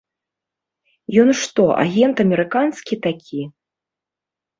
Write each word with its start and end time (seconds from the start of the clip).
Ён 1.23 1.29
што, 1.41 1.65
агент 1.83 2.15
амерыканскі 2.25 2.93
такі? 3.05 3.41